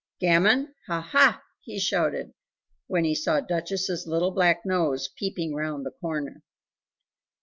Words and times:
"Gammon, 0.19 0.73
ha, 0.87 0.99
HA!" 1.11 1.41
he 1.61 1.77
shouted 1.77 2.33
when 2.87 3.03
he 3.03 3.13
saw 3.13 3.39
Duchess's 3.39 4.07
little 4.07 4.31
black 4.31 4.65
nose 4.65 5.07
peeping 5.15 5.53
round 5.53 5.85
the 5.85 5.91
corner. 5.91 6.41